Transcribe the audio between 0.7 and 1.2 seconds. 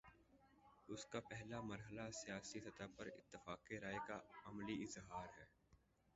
اس کا